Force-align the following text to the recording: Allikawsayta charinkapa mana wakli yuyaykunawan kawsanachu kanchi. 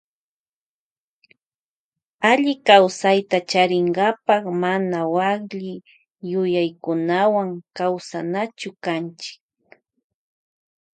Allikawsayta 2.29 3.37
charinkapa 3.49 4.35
mana 4.61 4.99
wakli 5.15 5.73
yuyaykunawan 6.29 7.49
kawsanachu 7.77 8.69
kanchi. 8.83 9.33